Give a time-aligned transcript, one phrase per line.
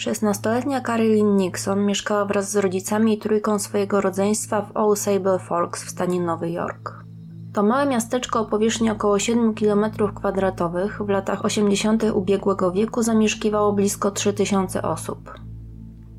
[0.00, 5.84] 16-letnia Carolyn Nixon mieszkała wraz z rodzicami i trójką swojego rodzeństwa w Old Sable Forks
[5.84, 7.04] w stanie Nowy Jork.
[7.52, 12.04] To małe miasteczko o powierzchni około 7 km2 w latach 80.
[12.14, 15.34] ubiegłego wieku zamieszkiwało blisko 3000 osób.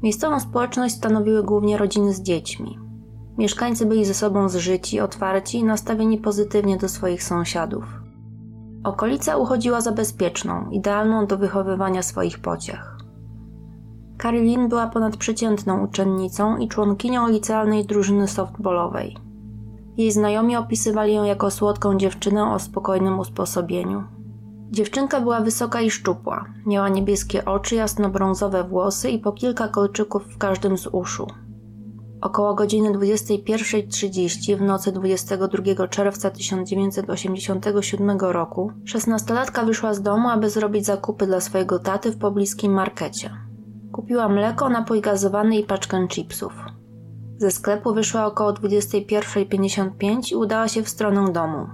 [0.03, 2.79] Miejscową społeczność stanowiły głównie rodziny z dziećmi.
[3.37, 7.83] Mieszkańcy byli ze sobą zżyci, otwarci i nastawieni pozytywnie do swoich sąsiadów.
[8.83, 13.00] Okolica uchodziła za bezpieczną, idealną do wychowywania swoich pociech.
[14.21, 19.17] Carolyn była ponadprzeciętną uczennicą i członkinią licealnej drużyny softballowej.
[19.97, 24.03] Jej znajomi opisywali ją jako słodką dziewczynę o spokojnym usposobieniu.
[24.71, 30.37] Dziewczynka była wysoka i szczupła, miała niebieskie oczy, jasnobrązowe włosy i po kilka kolczyków w
[30.37, 31.27] każdym z uszu.
[32.21, 40.85] Około godziny 21.30 w nocy 22 czerwca 1987 roku szesnastolatka wyszła z domu, aby zrobić
[40.85, 43.50] zakupy dla swojego taty w pobliskim markecie.
[43.91, 46.53] Kupiła mleko, napój gazowany i paczkę chipsów.
[47.37, 51.67] Ze sklepu wyszła około 21.55 i udała się w stronę domu.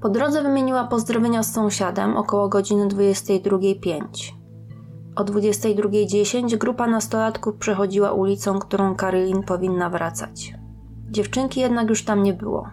[0.00, 4.00] Po drodze wymieniła pozdrowienia z sąsiadem około godziny 22.05.
[5.16, 10.54] O 22.10 grupa nastolatków przechodziła ulicą, którą Karolin powinna wracać.
[11.10, 12.68] Dziewczynki jednak już tam nie było.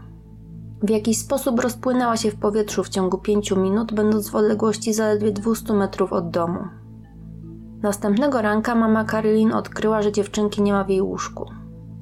[0.83, 5.31] W jakiś sposób rozpłynęła się w powietrzu w ciągu 5 minut, będąc w odległości zaledwie
[5.31, 6.59] 200 metrów od domu.
[7.85, 11.45] Następnego ranka mama Karolin odkryła, że dziewczynki nie ma w jej łóżku.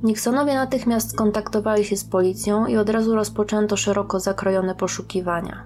[0.03, 5.63] Nixonowie natychmiast skontaktowali się z policją i od razu rozpoczęto szeroko zakrojone poszukiwania.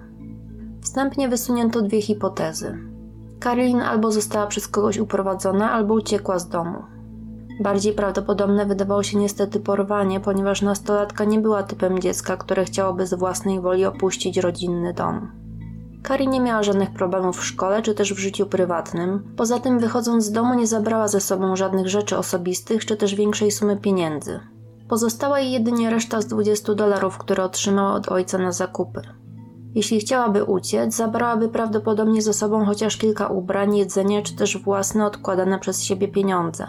[0.82, 2.78] Wstępnie wysunięto dwie hipotezy.
[3.40, 6.82] Karolin albo została przez kogoś uprowadzona, albo uciekła z domu.
[7.60, 13.14] Bardziej prawdopodobne wydawało się niestety porwanie, ponieważ nastolatka nie była typem dziecka, które chciałoby z
[13.14, 15.47] własnej woli opuścić rodzinny dom.
[16.02, 19.34] Kari nie miała żadnych problemów w szkole czy też w życiu prywatnym.
[19.36, 23.50] Poza tym, wychodząc z domu, nie zabrała ze sobą żadnych rzeczy osobistych czy też większej
[23.50, 24.40] sumy pieniędzy.
[24.88, 29.00] Pozostała jej jedynie reszta z 20 dolarów, które otrzymała od ojca na zakupy.
[29.74, 35.58] Jeśli chciałaby uciec, zabrałaby prawdopodobnie ze sobą chociaż kilka ubrań, jedzenie czy też własne odkładane
[35.58, 36.66] przez siebie pieniądze.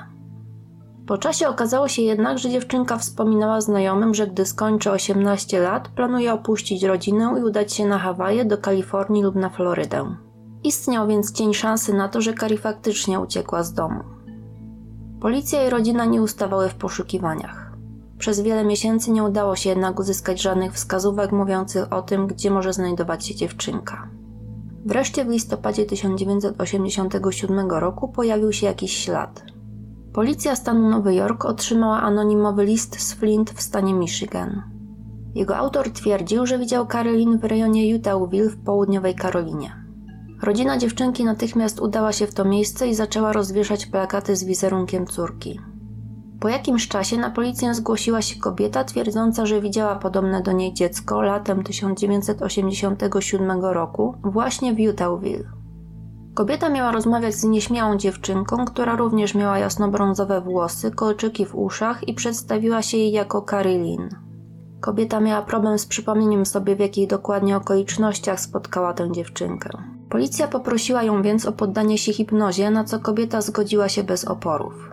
[1.09, 6.33] Po czasie okazało się jednak, że dziewczynka wspominała znajomym, że gdy skończy 18 lat, planuje
[6.33, 10.15] opuścić rodzinę i udać się na Hawaje, do Kalifornii lub na Florydę.
[10.63, 14.03] Istniał więc cień szansy na to, że Kari faktycznie uciekła z domu.
[15.21, 17.71] Policja i rodzina nie ustawały w poszukiwaniach.
[18.17, 22.73] Przez wiele miesięcy nie udało się jednak uzyskać żadnych wskazówek mówiących o tym, gdzie może
[22.73, 24.09] znajdować się dziewczynka.
[24.85, 29.43] Wreszcie w listopadzie 1987 roku pojawił się jakiś ślad–
[30.19, 34.63] Policja stanu Nowy Jork otrzymała anonimowy list z Flint w stanie Michigan.
[35.35, 39.85] Jego autor twierdził, że widział Karolin w rejonie Utahville w południowej Karolinie.
[40.43, 45.59] Rodzina dziewczynki natychmiast udała się w to miejsce i zaczęła rozwieszać plakaty z wizerunkiem córki.
[46.39, 51.21] Po jakimś czasie na policję zgłosiła się kobieta twierdząca, że widziała podobne do niej dziecko
[51.21, 55.58] latem 1987 roku właśnie w Utahville.
[56.39, 62.13] Kobieta miała rozmawiać z nieśmiałą dziewczynką, która również miała jasnobrązowe włosy, kolczyki w uszach i
[62.13, 64.09] przedstawiła się jej jako Karylin.
[64.81, 69.69] Kobieta miała problem z przypomnieniem sobie, w jakich dokładnie okolicznościach spotkała tę dziewczynkę.
[70.09, 74.91] Policja poprosiła ją więc o poddanie się hipnozie, na co kobieta zgodziła się bez oporów.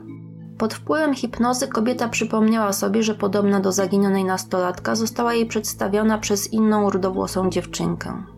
[0.58, 6.52] Pod wpływem hipnozy kobieta przypomniała sobie, że podobna do zaginionej nastolatka została jej przedstawiona przez
[6.52, 8.35] inną rudowłosą dziewczynkę.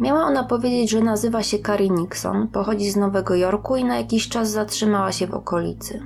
[0.00, 4.28] Miała ona powiedzieć, że nazywa się Carrie Nixon, pochodzi z Nowego Jorku i na jakiś
[4.28, 6.00] czas zatrzymała się w okolicy.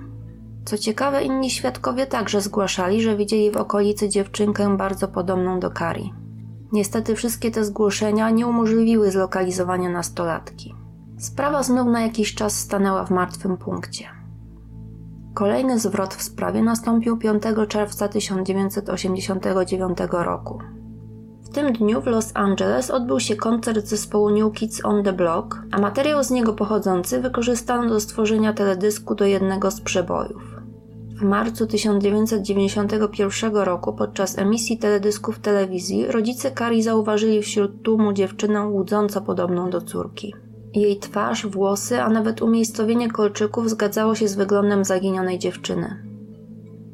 [0.65, 6.11] Co ciekawe, inni świadkowie także zgłaszali, że widzieli w okolicy dziewczynkę bardzo podobną do Carrie.
[6.73, 10.75] Niestety wszystkie te zgłoszenia nie umożliwiły zlokalizowania nastolatki.
[11.19, 14.05] Sprawa znów na jakiś czas stanęła w martwym punkcie.
[15.35, 20.59] Kolejny zwrot w sprawie nastąpił 5 czerwca 1989 roku.
[21.49, 25.63] W tym dniu w Los Angeles odbył się koncert zespołu New Kids on the Block,
[25.71, 30.43] a materiał z niego pochodzący wykorzystano do stworzenia teledysku do jednego z przebojów.
[31.17, 38.67] W marcu 1991 roku podczas emisji teledysku w telewizji rodzice Kari zauważyli wśród tłumu dziewczynę
[38.67, 40.35] łudząco podobną do córki.
[40.75, 46.08] Jej twarz, włosy, a nawet umiejscowienie kolczyków zgadzało się z wyglądem zaginionej dziewczyny.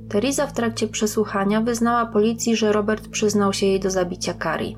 [0.08, 4.76] Teresa w trakcie przesłuchania wyznała policji, że Robert przyznał się jej do zabicia Kari.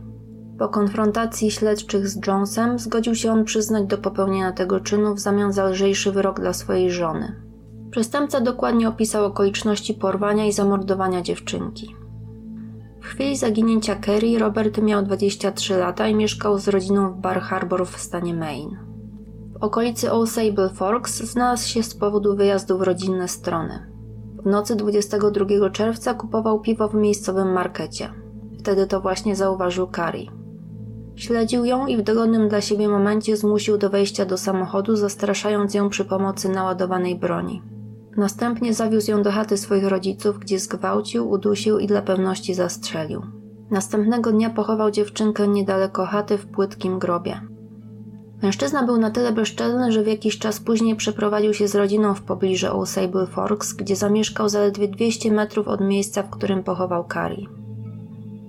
[0.58, 5.52] Po konfrontacji śledczych z Jonesem zgodził się on przyznać do popełnienia tego czynu w zamian
[5.52, 7.47] za lżejszy wyrok dla swojej żony.
[7.90, 11.96] Przestępca dokładnie opisał okoliczności porwania i zamordowania dziewczynki.
[13.00, 17.86] W chwili zaginięcia Kerry Robert miał 23 lata i mieszkał z rodziną w Bar Harbor
[17.86, 18.78] w stanie Maine.
[19.52, 23.92] W okolicy Osable Forks znalazł się z powodu wyjazdu w rodzinne strony.
[24.44, 28.12] W nocy 22 czerwca kupował piwo w miejscowym markecie.
[28.58, 30.30] Wtedy to właśnie zauważył Kari.
[31.16, 35.88] Śledził ją i w dogodnym dla siebie momencie zmusił do wejścia do samochodu, zastraszając ją
[35.88, 37.62] przy pomocy naładowanej broni.
[38.18, 43.22] Następnie zawiózł ją do chaty swoich rodziców, gdzie zgwałcił, udusił i dla pewności zastrzelił.
[43.70, 47.40] Następnego dnia pochował dziewczynkę niedaleko chaty w płytkim grobie.
[48.42, 52.22] Mężczyzna był na tyle bezczelny, że w jakiś czas później przeprowadził się z rodziną w
[52.22, 57.46] pobliżu Osable Forks, gdzie zamieszkał zaledwie 200 metrów od miejsca, w którym pochował Carrie.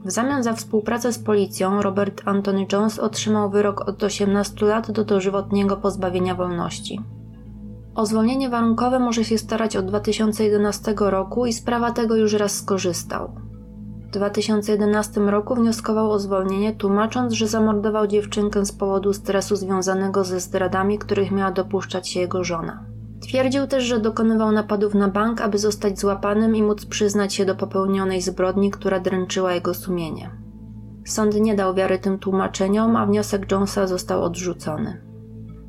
[0.05, 5.05] W zamian za współpracę z policją Robert Anthony Jones otrzymał wyrok od 18 lat do
[5.05, 6.99] dożywotniego pozbawienia wolności.
[7.99, 13.31] O zwolnienie warunkowe może się starać od 2011 roku i sprawa tego już raz skorzystał.
[14.07, 20.39] W 2011 roku wnioskował o zwolnienie, tłumacząc, że zamordował dziewczynkę z powodu stresu związanego ze
[20.39, 22.85] zdradami, których miała dopuszczać się jego żona.
[23.21, 27.55] Twierdził też, że dokonywał napadów na bank, aby zostać złapanym i móc przyznać się do
[27.55, 30.31] popełnionej zbrodni, która dręczyła jego sumienie.
[31.05, 35.08] Sąd nie dał wiary tym tłumaczeniom, a wniosek Jonesa został odrzucony.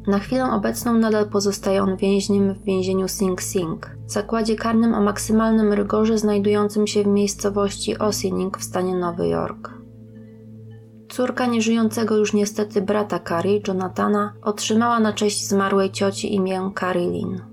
[0.06, 5.72] Na chwilę obecną nadal pozostaje on więźniem w więzieniu Sing Sing, zakładzie karnym o maksymalnym
[5.72, 9.70] rygorze znajdującym się w miejscowości Ossining w stanie Nowy Jork.
[11.08, 17.49] Córka nieżyjącego już niestety brata Carrie, Jonathana, otrzymała na cześć zmarłej cioci imię Carrie Lynn.